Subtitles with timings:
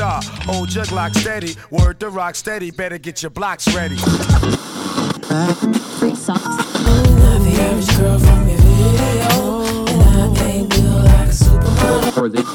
[0.00, 2.70] Star, old jug lock steady, word to rock steady.
[2.70, 3.96] Better get your blocks ready.
[5.98, 6.42] Free socks.
[6.42, 12.50] Not the average girl from your video, and I can't build like a supermodel.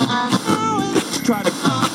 [1.24, 1.95] try to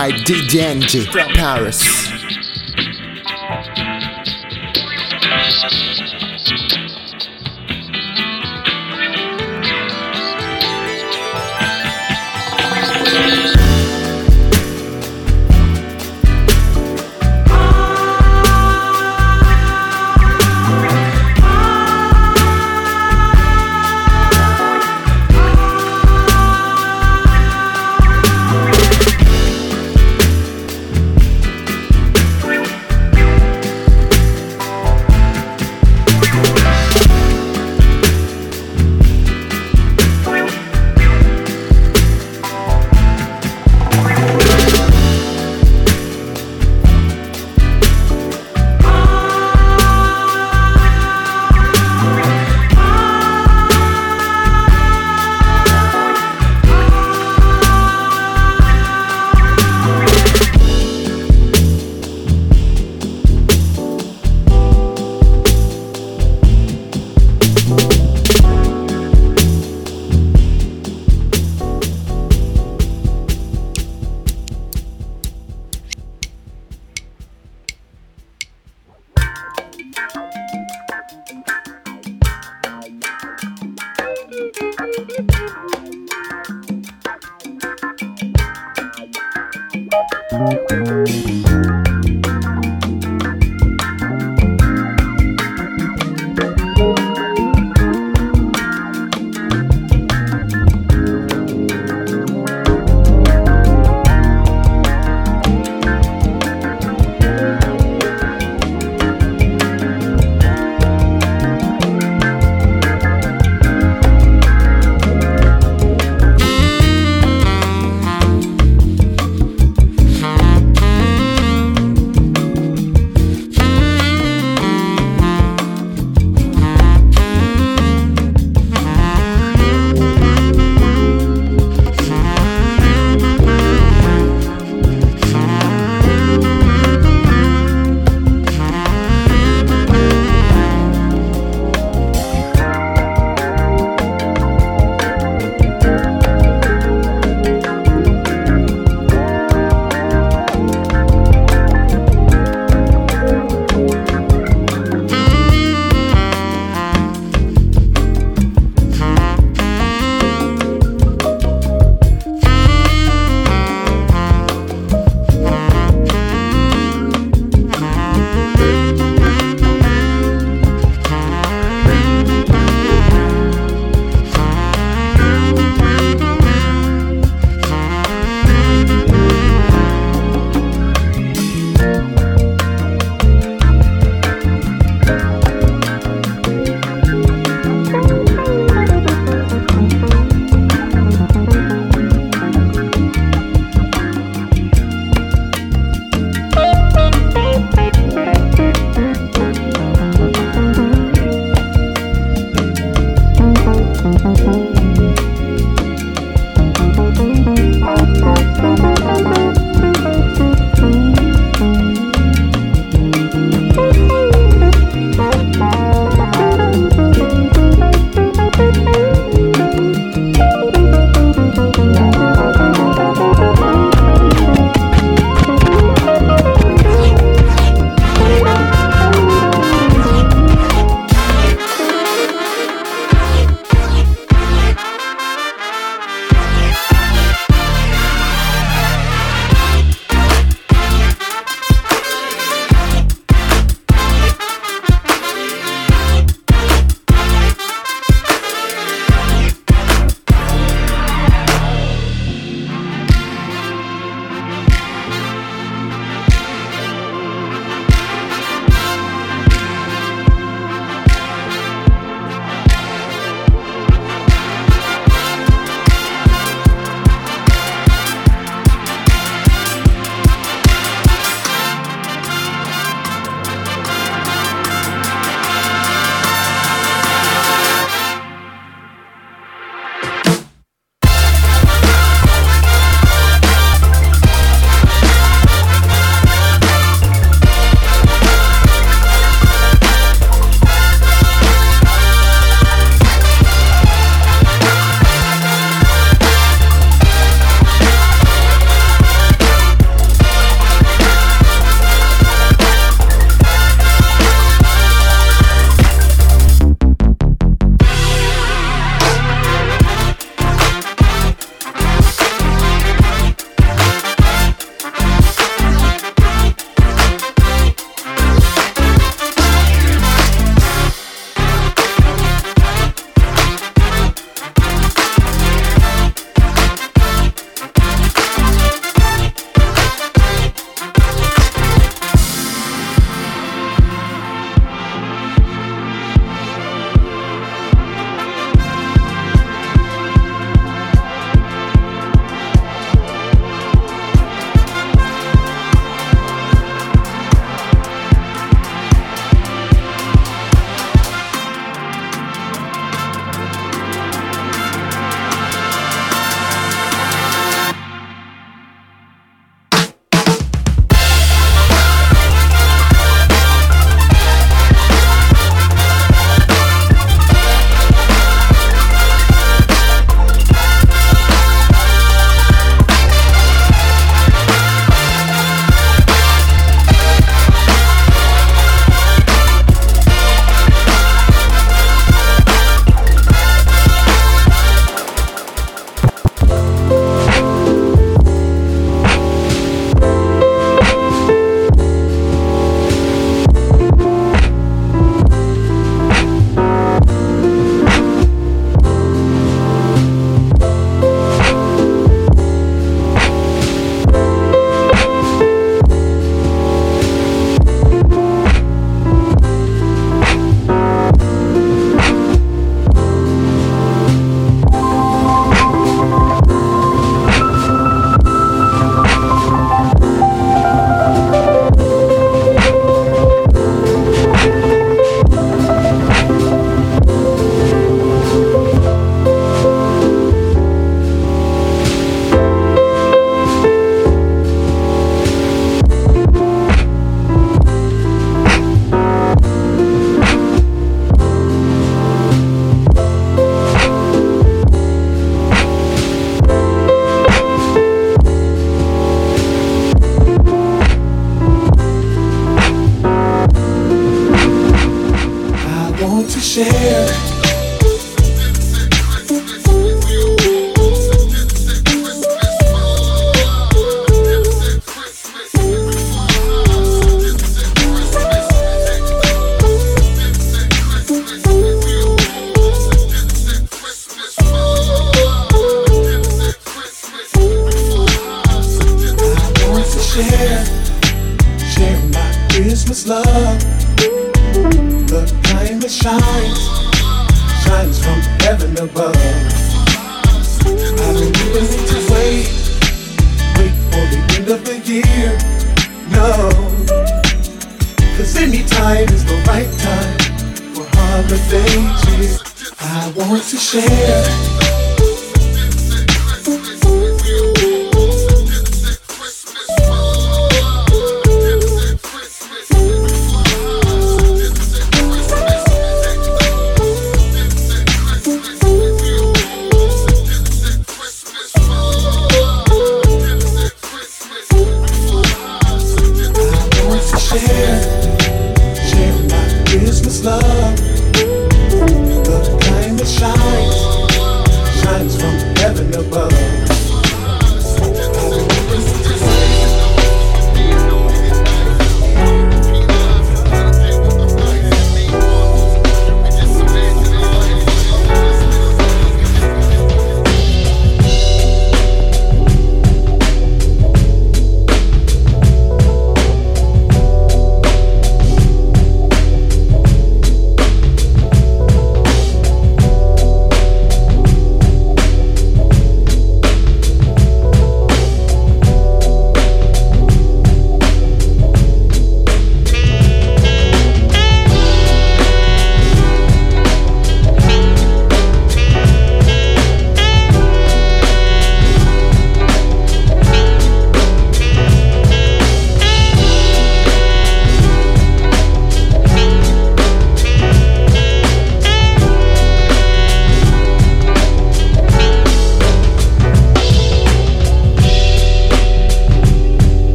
[0.00, 2.09] By DJ NG from Paris.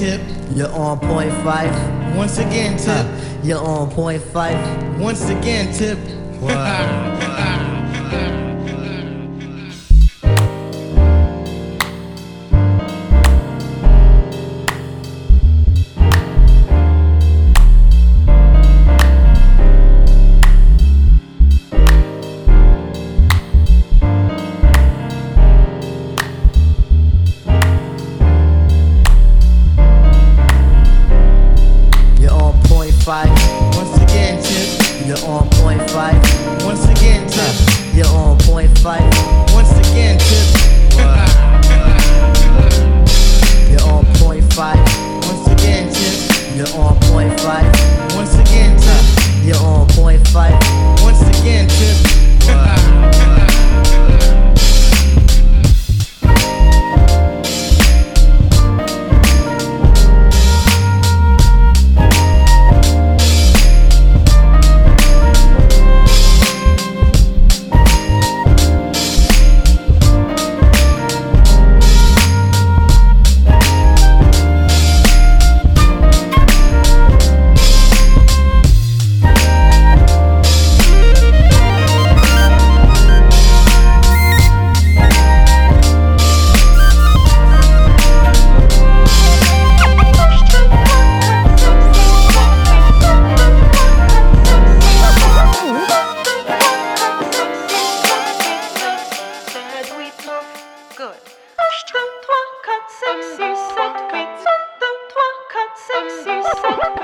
[0.00, 0.22] tip.
[0.54, 2.16] You're on point Phife.
[2.16, 2.88] Once again, tip.
[2.88, 4.98] Uh, you're on point Phife.
[4.98, 5.98] Once again, tip.
[6.40, 7.59] Wow.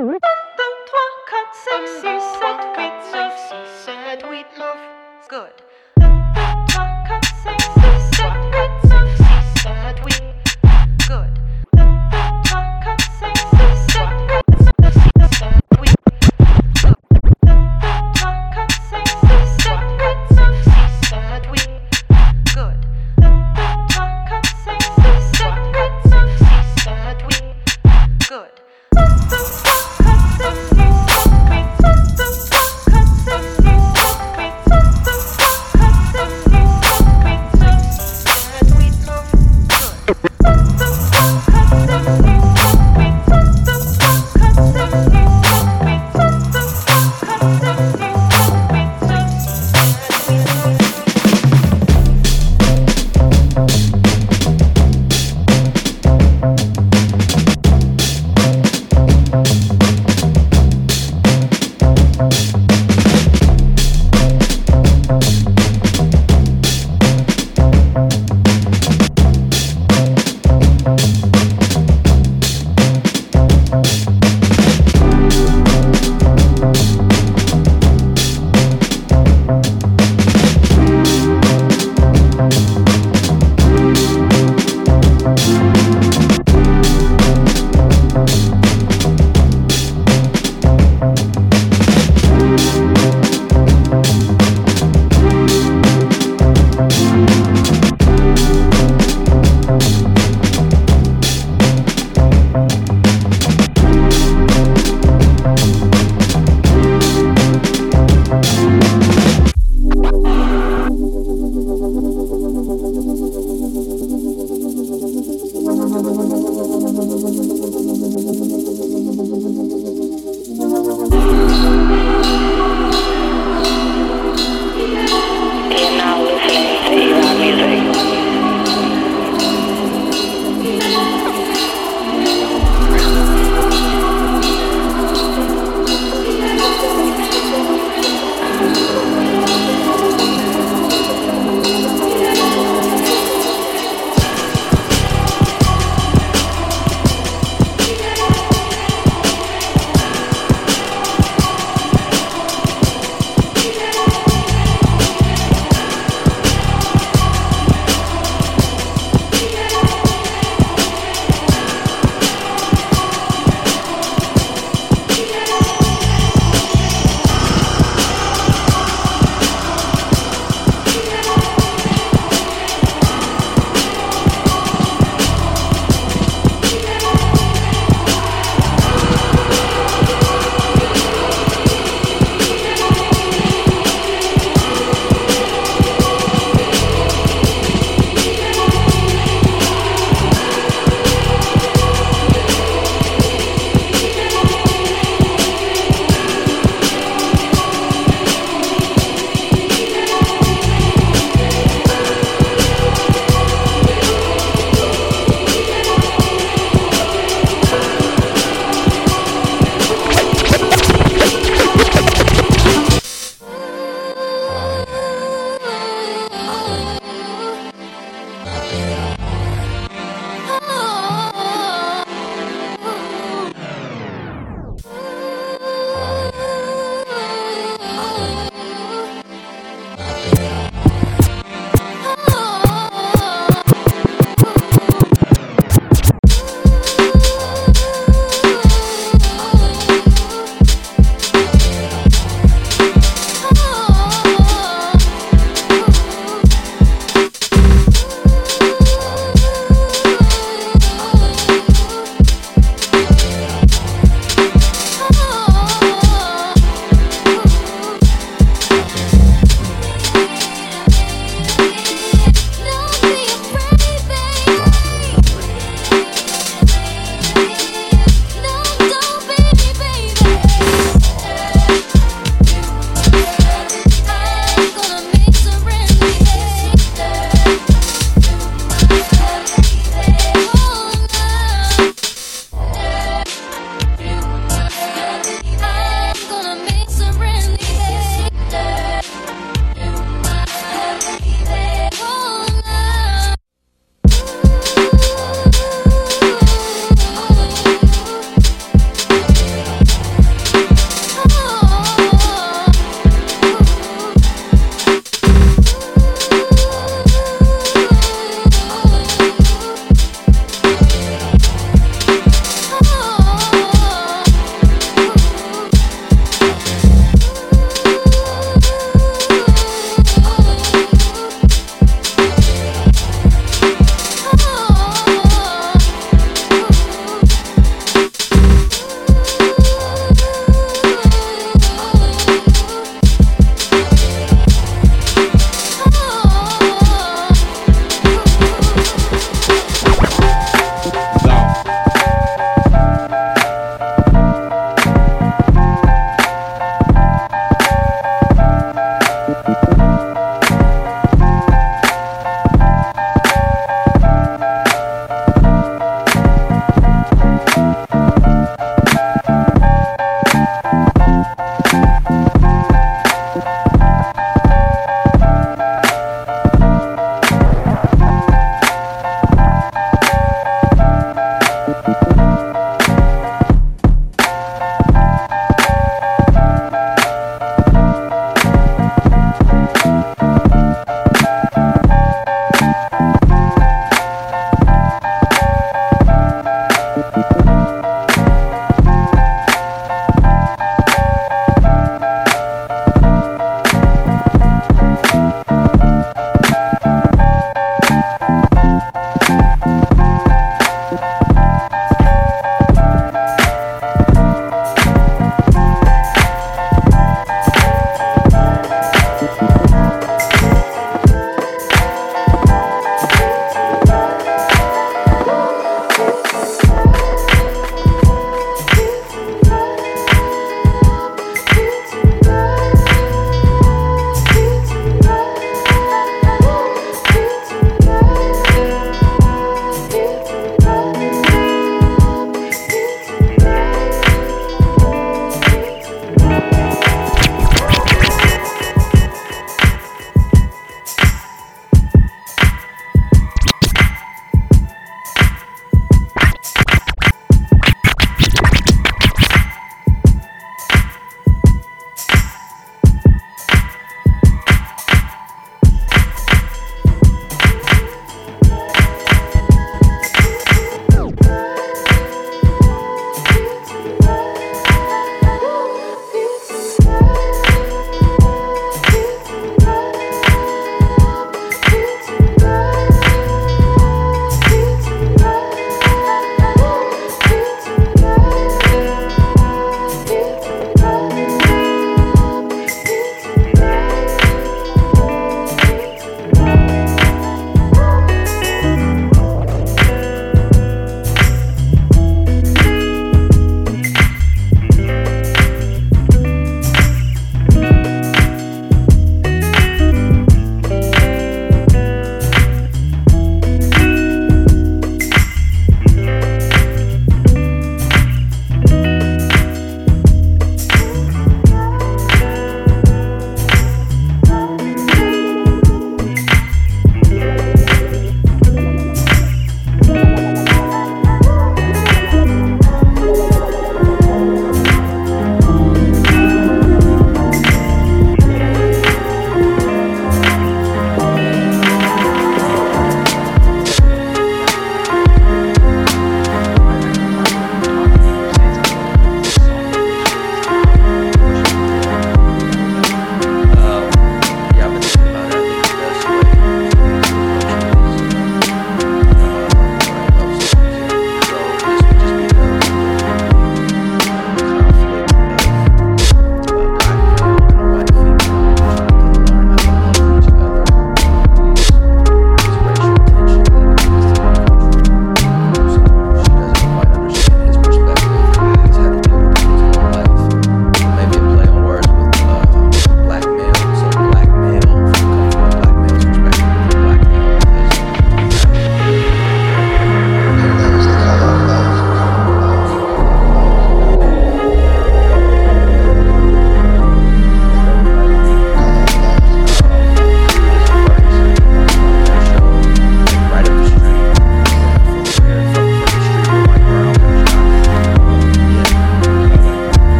[0.00, 0.29] Mm-hmm.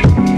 [0.00, 0.37] Slide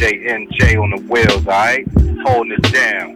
[0.00, 1.86] man DJ NJ on the wheels, alright?
[2.24, 3.15] Holding it down.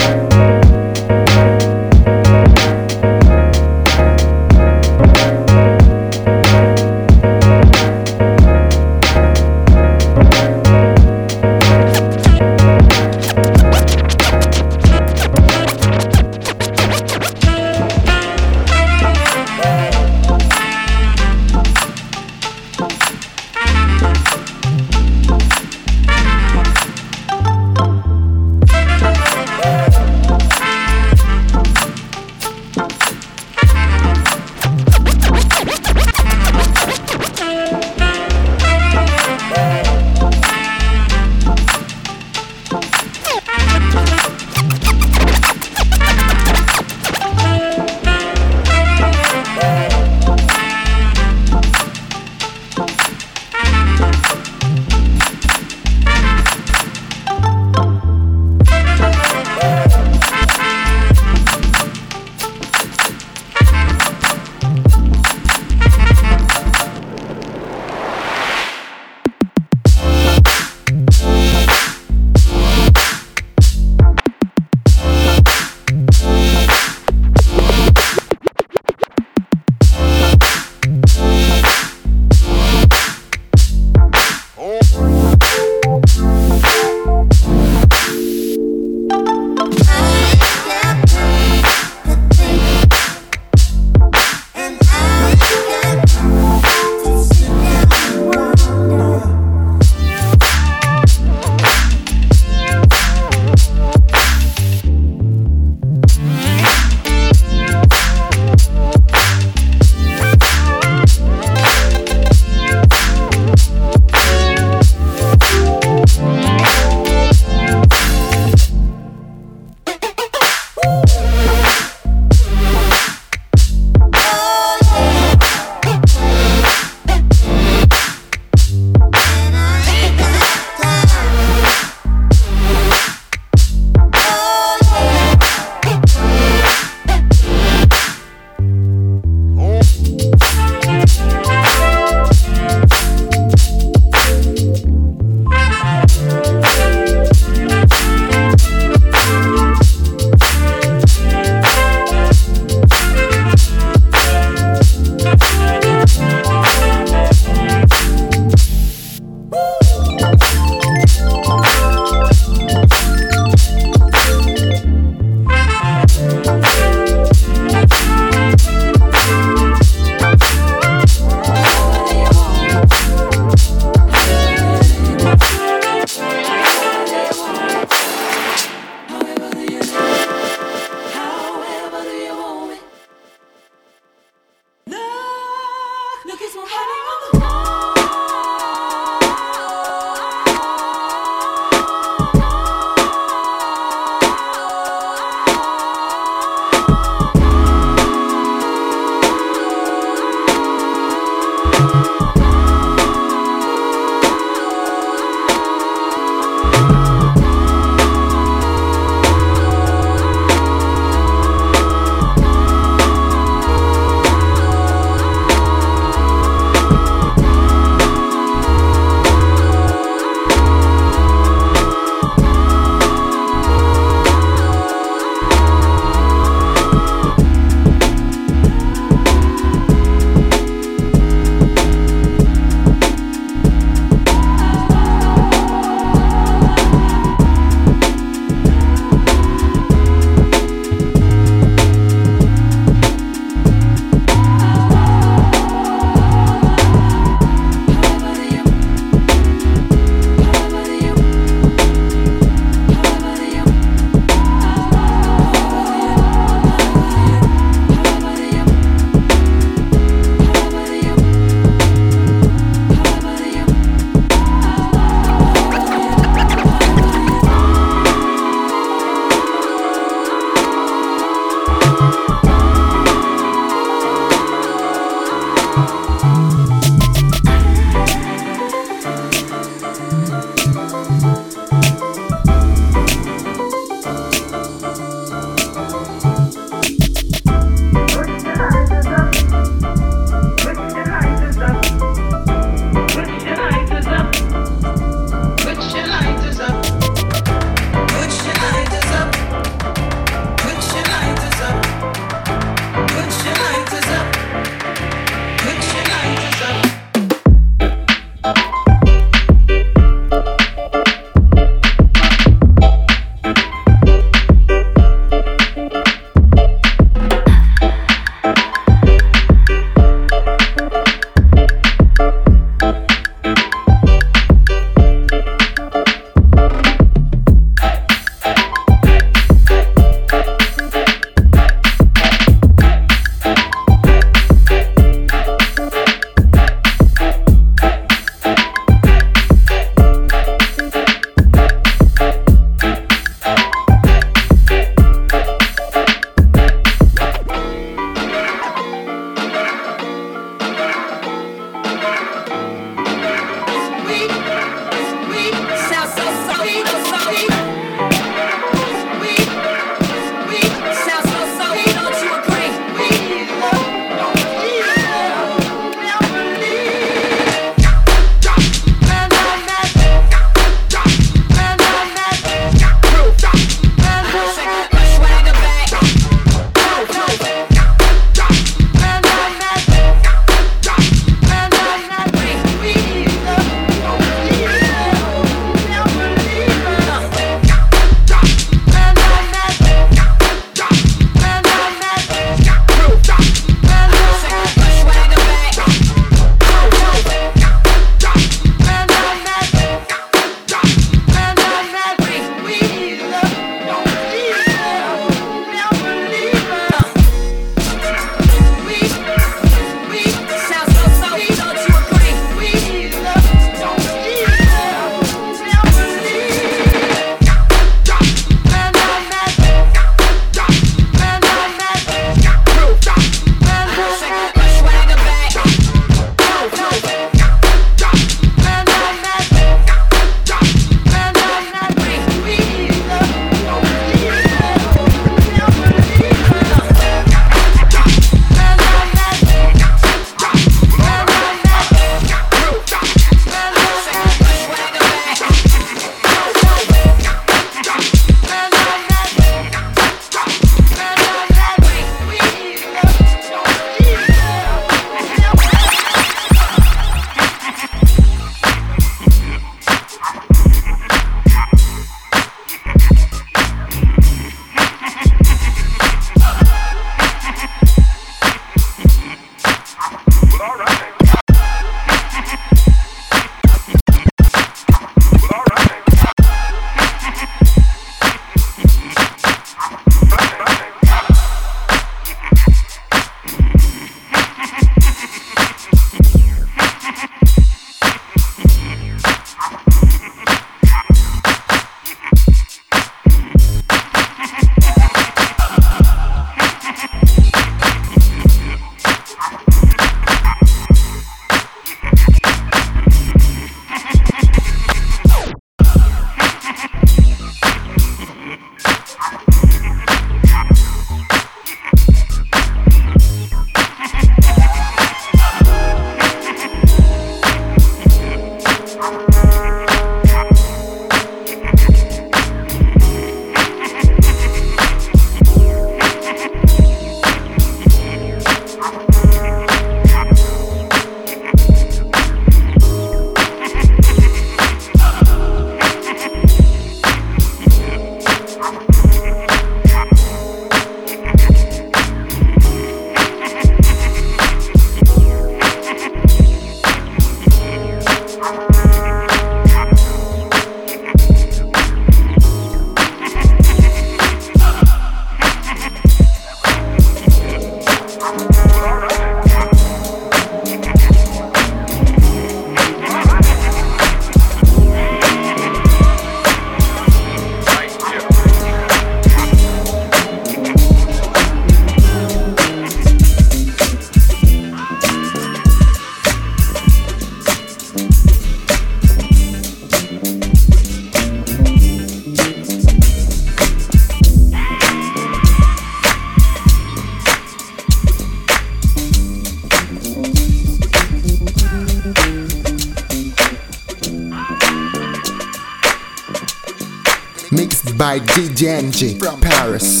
[598.61, 600.00] From Paris.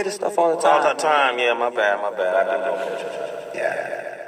[0.00, 0.82] Play this stuff all the time.
[0.82, 2.48] All the time, yeah, my bad, my bad.
[2.48, 3.54] I do Catron.
[3.54, 4.19] Yeah.